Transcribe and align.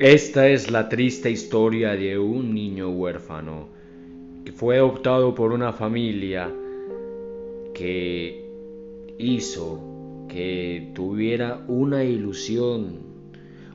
Esta 0.00 0.46
es 0.46 0.70
la 0.70 0.88
triste 0.88 1.28
historia 1.28 1.96
de 1.96 2.16
un 2.16 2.54
niño 2.54 2.88
huérfano 2.88 3.66
que 4.44 4.52
fue 4.52 4.76
adoptado 4.76 5.34
por 5.34 5.50
una 5.50 5.72
familia 5.72 6.48
que 7.74 8.44
hizo 9.18 10.26
que 10.28 10.92
tuviera 10.94 11.64
una 11.66 12.04
ilusión, 12.04 13.00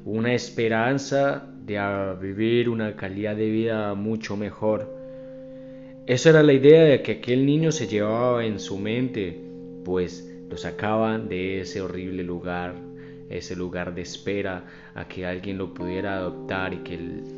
una 0.05 0.33
esperanza 0.33 1.45
de 1.65 1.77
vivir 2.21 2.69
una 2.69 2.95
calidad 2.95 3.35
de 3.35 3.49
vida 3.49 3.93
mucho 3.93 4.37
mejor. 4.37 4.95
Esa 6.07 6.29
era 6.29 6.41
la 6.41 6.53
idea 6.53 6.83
de 6.85 7.01
que 7.01 7.11
aquel 7.13 7.45
niño 7.45 7.73
se 7.73 7.87
llevaba 7.87 8.45
en 8.45 8.61
su 8.61 8.77
mente, 8.77 9.41
pues 9.83 10.33
lo 10.49 10.55
sacaban 10.55 11.27
de 11.27 11.59
ese 11.59 11.81
horrible 11.81 12.23
lugar 12.23 12.92
ese 13.29 13.55
lugar 13.55 13.93
de 13.95 14.01
espera 14.01 14.65
a 14.95 15.07
que 15.07 15.25
alguien 15.25 15.57
lo 15.57 15.73
pudiera 15.73 16.17
adoptar 16.17 16.73
y 16.73 16.77
que 16.77 16.97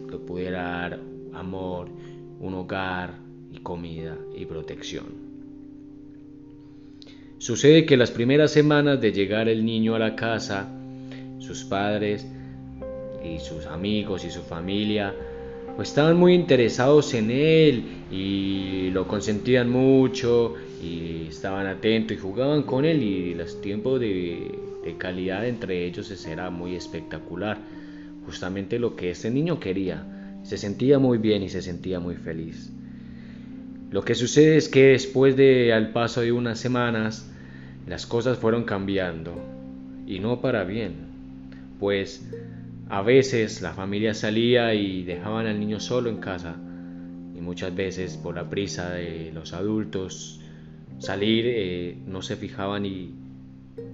lo 0.10 0.26
pudiera 0.26 0.64
dar 0.64 1.00
amor, 1.34 1.88
un 2.40 2.54
hogar 2.54 3.16
y 3.52 3.60
comida 3.60 4.18
y 4.36 4.46
protección. 4.46 5.06
Sucede 7.38 7.86
que 7.86 7.98
las 7.98 8.12
primeras 8.12 8.52
semanas 8.52 9.00
de 9.02 9.12
llegar 9.12 9.50
el 9.50 9.66
niño 9.66 9.96
a 9.96 10.00
la 10.00 10.16
casa, 10.16 10.72
sus 11.40 11.64
padres 11.64 12.26
y 13.24 13.40
sus 13.40 13.66
amigos 13.66 14.26
y 14.26 14.32
su 14.32 14.42
familia 14.42 15.14
pues 15.76 15.90
estaban 15.90 16.16
muy 16.16 16.34
interesados 16.34 17.14
en 17.14 17.32
él 17.32 17.84
y 18.10 18.90
lo 18.92 19.08
consentían 19.08 19.70
mucho 19.70 20.54
y 20.82 21.28
estaban 21.28 21.68
atentos 21.68 22.16
y 22.16 22.20
jugaban 22.20 22.64
con 22.64 22.86
él 22.86 23.04
y 23.04 23.34
los 23.34 23.60
tiempos 23.62 24.00
de 24.00 24.58
calidad 24.94 25.48
entre 25.48 25.86
ellos 25.86 26.26
era 26.26 26.50
muy 26.50 26.76
espectacular. 26.76 27.58
Justamente 28.26 28.80
lo 28.80 28.96
que 28.96 29.12
este 29.12 29.30
niño 29.32 29.60
quería. 29.60 30.06
Se 30.44 30.58
sentía 30.58 31.00
muy 31.00 31.18
bien 31.18 31.44
y 31.44 31.50
se 31.50 31.62
sentía 31.62 32.00
muy 32.00 32.16
feliz. 32.16 32.72
Lo 33.92 34.04
que 34.04 34.16
sucede 34.16 34.58
es 34.58 34.70
que 34.70 34.88
después 34.88 35.36
de 35.36 35.74
al 35.74 35.92
paso 35.92 36.22
de 36.22 36.32
unas 36.32 36.60
semanas 36.60 37.32
las 37.88 38.06
cosas 38.06 38.38
fueron 38.38 38.64
cambiando 38.64 39.34
y 40.08 40.20
no 40.20 40.42
para 40.42 40.64
bien, 40.64 40.94
pues 41.80 42.30
a 42.90 43.02
veces 43.02 43.62
la 43.62 43.74
familia 43.74 44.14
salía 44.14 44.74
y 44.74 45.04
dejaban 45.04 45.48
al 45.48 45.60
niño 45.60 45.80
solo 45.80 46.10
en 46.10 46.18
casa 46.18 46.56
y 47.36 47.42
muchas 47.42 47.76
veces 47.76 48.18
por 48.18 48.36
la 48.36 48.50
prisa 48.50 48.90
de 48.92 49.32
los 49.34 49.54
adultos 49.54 50.40
salir 51.00 51.46
eh, 51.48 51.98
no 52.06 52.22
se 52.22 52.36
fijaban 52.36 52.86
y 52.86 53.14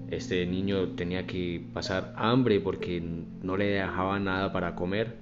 este 0.09 0.45
niño 0.45 0.89
tenía 0.89 1.25
que 1.25 1.63
pasar 1.73 2.13
hambre 2.15 2.59
porque 2.59 3.01
no 3.41 3.57
le 3.57 3.65
dejaba 3.65 4.19
nada 4.19 4.51
para 4.51 4.75
comer 4.75 5.15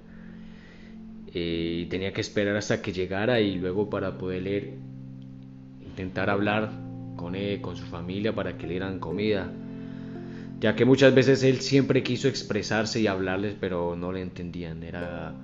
eh, 1.32 1.82
y 1.82 1.86
tenía 1.86 2.12
que 2.12 2.20
esperar 2.20 2.56
hasta 2.56 2.82
que 2.82 2.92
llegara 2.92 3.40
y 3.40 3.56
luego 3.56 3.88
para 3.88 4.18
poder 4.18 4.74
intentar 5.80 6.28
hablar 6.28 6.70
con 7.16 7.34
él, 7.34 7.60
con 7.60 7.76
su 7.76 7.84
familia 7.86 8.34
para 8.34 8.56
que 8.56 8.66
le 8.66 8.74
dieran 8.74 8.98
comida. 8.98 9.50
Ya 10.60 10.74
que 10.74 10.84
muchas 10.84 11.14
veces 11.14 11.42
él 11.42 11.60
siempre 11.60 12.02
quiso 12.02 12.28
expresarse 12.28 13.00
y 13.00 13.06
hablarles 13.06 13.56
pero 13.58 13.96
no 13.96 14.12
le 14.12 14.22
entendían. 14.22 14.82
Era 14.82 15.34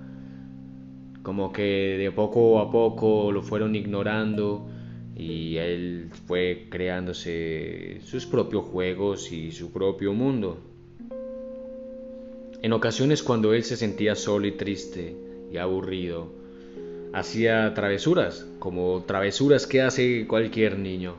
como 1.22 1.52
que 1.52 1.96
de 1.98 2.10
poco 2.12 2.58
a 2.60 2.70
poco 2.70 3.32
lo 3.32 3.42
fueron 3.42 3.74
ignorando 3.74 4.68
y 5.16 5.56
él 5.56 6.10
fue 6.26 6.66
creándose 6.68 8.00
sus 8.04 8.26
propios 8.26 8.66
juegos 8.66 9.32
y 9.32 9.50
su 9.50 9.72
propio 9.72 10.12
mundo. 10.12 10.58
En 12.60 12.72
ocasiones 12.72 13.22
cuando 13.22 13.54
él 13.54 13.64
se 13.64 13.76
sentía 13.76 14.14
solo 14.14 14.46
y 14.46 14.52
triste 14.52 15.16
y 15.50 15.56
aburrido, 15.56 16.28
hacía 17.14 17.72
travesuras, 17.72 18.46
como 18.58 19.04
travesuras 19.06 19.66
que 19.66 19.80
hace 19.80 20.26
cualquier 20.26 20.78
niño, 20.78 21.14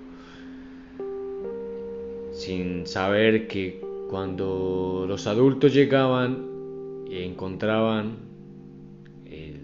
sin 2.34 2.86
saber 2.86 3.48
que 3.48 3.82
cuando 4.12 5.06
los 5.08 5.26
adultos 5.26 5.74
llegaban 5.74 7.06
y 7.10 7.24
encontraban 7.24 8.18
el 9.26 9.62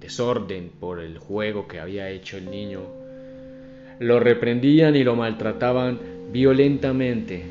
desorden 0.00 0.70
por 0.80 1.00
el 1.00 1.18
juego 1.18 1.68
que 1.68 1.78
había 1.78 2.10
hecho 2.10 2.38
el 2.38 2.50
niño, 2.50 3.05
lo 3.98 4.20
reprendían 4.20 4.96
y 4.96 5.04
lo 5.04 5.16
maltrataban 5.16 5.98
violentamente 6.32 7.42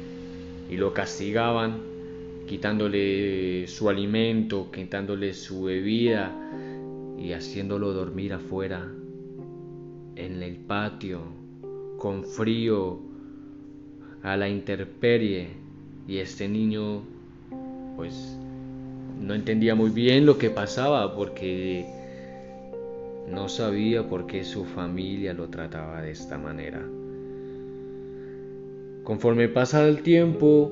y 0.70 0.78
lo 0.78 0.94
castigaban 0.94 1.96
quitándole 2.48 3.66
su 3.68 3.90
alimento, 3.90 4.70
quitándole 4.72 5.34
su 5.34 5.64
bebida 5.64 6.32
y 7.18 7.34
haciéndolo 7.34 7.92
dormir 7.94 8.34
afuera, 8.34 8.88
en 10.16 10.44
el 10.44 10.58
patio, 10.58 11.22
con 11.98 12.24
frío, 12.24 13.00
a 14.22 14.38
la 14.38 14.48
intemperie. 14.48 15.48
Y 16.08 16.18
este 16.18 16.48
niño, 16.48 17.02
pues, 17.96 18.38
no 19.20 19.34
entendía 19.34 19.74
muy 19.74 19.90
bien 19.90 20.26
lo 20.26 20.38
que 20.38 20.52
pasaba 20.52 21.16
porque 21.16 21.86
no 23.30 23.50
sabía 23.50 24.08
por 24.08 24.28
qué 24.28 24.44
su 24.44 24.66
familia 24.66 25.34
lo 25.34 25.50
trataba 25.50 26.02
de 26.02 26.12
esta 26.12 26.38
manera. 26.38 26.82
Conforme 29.04 29.48
pasa 29.50 29.88
el 29.88 30.02
tiempo, 30.02 30.72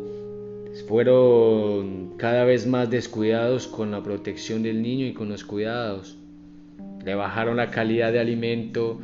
fueron 0.88 2.16
cada 2.18 2.46
vez 2.46 2.66
más 2.66 2.90
descuidados 2.90 3.68
con 3.68 3.91
la 3.91 4.02
protección 4.02 4.64
del 4.64 4.81
niño 4.81 5.06
y 5.06 5.14
con 5.14 5.30
los 5.30 5.44
cuidados. 5.44 6.18
Le 7.03 7.16
bajaron 7.16 7.58
la 7.58 7.69
calidad 7.69 8.12
de 8.12 8.19
alimento 8.19 9.00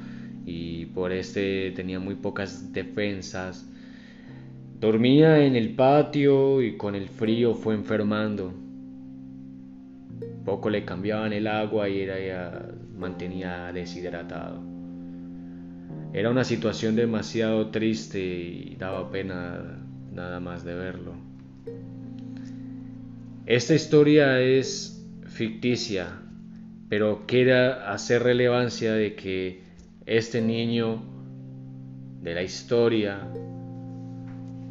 y 0.46 0.86
por 0.88 1.12
este 1.12 1.72
tenía 1.72 2.00
muy 2.00 2.16
pocas 2.16 2.74
defensas. 2.74 3.70
Dormía 4.80 5.46
en 5.46 5.56
el 5.56 5.76
patio 5.76 6.62
y 6.62 6.78
con 6.78 6.96
el 6.96 7.08
frío 7.10 7.54
fue 7.54 7.76
enfermando. 7.76 8.54
Poco 10.46 10.70
le 10.70 10.86
cambiaban 10.86 11.34
el 11.34 11.48
agua 11.48 11.90
y 11.90 12.00
era 12.00 12.20
ya 12.20 12.72
mantenía 13.00 13.72
deshidratado. 13.72 14.62
Era 16.14 16.30
una 16.30 16.44
situación 16.44 16.96
demasiado 16.96 17.70
triste 17.70 18.20
y 18.20 18.76
daba 18.78 19.10
pena 19.10 19.80
nada 20.12 20.40
más 20.40 20.64
de 20.64 20.76
verlo. 20.76 21.14
Esta 23.46 23.74
historia 23.74 24.40
es 24.42 25.04
ficticia, 25.26 26.08
pero 26.90 27.26
quiera 27.26 27.92
hacer 27.92 28.24
relevancia 28.24 28.94
de 28.94 29.16
que 29.16 29.64
este 30.06 30.42
niño 30.42 31.02
de 32.22 32.34
la 32.36 32.44
historia 32.44 33.28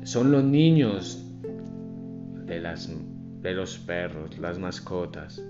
son 0.03 0.31
los 0.33 0.45
niños 0.45 1.25
de, 2.45 2.60
de 3.41 3.55
los 3.55 3.78
perros, 3.78 4.39
las 4.39 4.59
mascotas. 4.59 5.43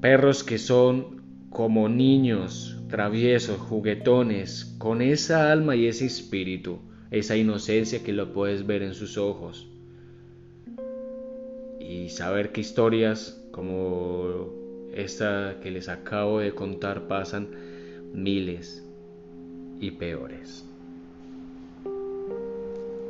Perros 0.00 0.44
que 0.44 0.58
son 0.58 1.22
como 1.50 1.88
niños, 1.88 2.80
traviesos, 2.88 3.58
juguetones, 3.58 4.76
con 4.78 5.02
esa 5.02 5.50
alma 5.50 5.74
y 5.74 5.86
ese 5.86 6.06
espíritu, 6.06 6.78
esa 7.10 7.36
inocencia 7.36 8.04
que 8.04 8.12
lo 8.12 8.32
puedes 8.32 8.64
ver 8.64 8.82
en 8.82 8.94
sus 8.94 9.18
ojos. 9.18 9.68
Y 11.80 12.10
saber 12.10 12.52
que 12.52 12.60
historias 12.60 13.42
como 13.50 14.52
esta 14.94 15.56
que 15.62 15.72
les 15.72 15.88
acabo 15.88 16.38
de 16.38 16.52
contar 16.52 17.08
pasan 17.08 17.48
miles 18.12 18.86
y 19.80 19.90
peores. 19.92 20.64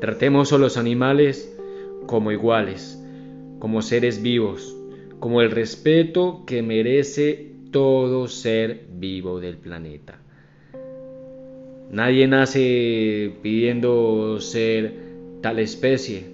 Tratemos 0.01 0.55
a 0.55 0.59
los 0.59 0.79
animales 0.79 1.55
como 2.07 2.33
iguales, 2.33 2.99
como 3.59 3.83
seres 3.83 4.23
vivos, 4.23 4.78
como 5.21 5.43
el 5.43 5.51
respeto 5.51 6.45
que 6.47 6.63
merece 6.63 7.53
todo 7.71 8.29
ser 8.29 8.87
vivo 8.91 9.41
del 9.41 9.57
planeta. 9.57 10.19
Nadie 11.91 12.29
nace 12.29 13.33
pidiendo 13.43 14.41
ser 14.41 14.95
tal 15.41 15.59
especie. 15.59 16.25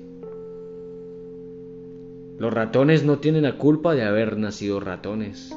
Los 2.38 2.52
ratones 2.52 3.04
no 3.04 3.18
tienen 3.18 3.44
la 3.44 3.56
culpa 3.56 3.94
de 3.94 4.02
haber 4.02 4.36
nacido 4.36 4.80
ratones. 4.80 5.56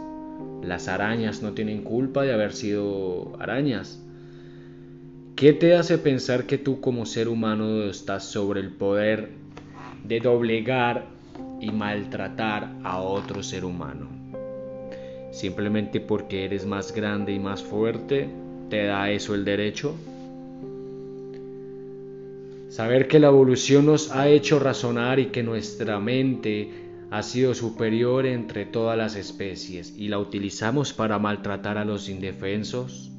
Las 0.63 0.87
arañas 0.87 1.41
no 1.41 1.53
tienen 1.53 1.81
culpa 1.81 2.23
de 2.23 2.33
haber 2.33 2.53
sido 2.53 3.33
arañas. 3.39 4.03
¿Qué 5.35 5.53
te 5.53 5.75
hace 5.75 5.97
pensar 5.97 6.45
que 6.45 6.57
tú 6.57 6.79
como 6.79 7.05
ser 7.05 7.27
humano 7.27 7.83
estás 7.83 8.25
sobre 8.25 8.59
el 8.59 8.71
poder 8.71 9.29
de 10.03 10.19
doblegar 10.19 11.16
y 11.59 11.71
maltratar 11.71 12.75
a 12.83 12.99
otro 12.99 13.43
ser 13.43 13.65
humano. 13.65 14.07
Simplemente 15.31 15.99
porque 15.99 16.45
eres 16.45 16.65
más 16.65 16.93
grande 16.93 17.33
y 17.33 17.39
más 17.39 17.63
fuerte, 17.63 18.29
¿te 18.69 18.85
da 18.85 19.11
eso 19.11 19.35
el 19.35 19.45
derecho? 19.45 19.95
Saber 22.69 23.07
que 23.07 23.19
la 23.19 23.27
evolución 23.27 23.85
nos 23.85 24.11
ha 24.11 24.27
hecho 24.27 24.59
razonar 24.59 25.19
y 25.19 25.27
que 25.27 25.43
nuestra 25.43 25.99
mente 25.99 26.69
ha 27.09 27.23
sido 27.23 27.53
superior 27.53 28.25
entre 28.25 28.65
todas 28.65 28.97
las 28.97 29.15
especies 29.15 29.95
y 29.97 30.09
la 30.09 30.19
utilizamos 30.19 30.93
para 30.93 31.19
maltratar 31.19 31.77
a 31.77 31.85
los 31.85 32.09
indefensos? 32.09 33.11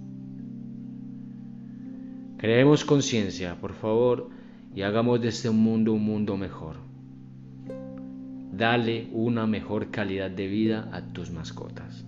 Creemos 2.36 2.84
conciencia, 2.84 3.60
por 3.60 3.72
favor, 3.72 4.28
y 4.74 4.82
hagamos 4.82 5.20
de 5.20 5.28
este 5.28 5.50
mundo 5.50 5.92
un 5.92 6.04
mundo 6.04 6.36
mejor. 6.36 6.87
Dale 8.58 9.06
una 9.12 9.46
mejor 9.46 9.92
calidad 9.92 10.32
de 10.32 10.48
vida 10.48 10.88
a 10.90 11.00
tus 11.12 11.30
mascotas. 11.30 12.04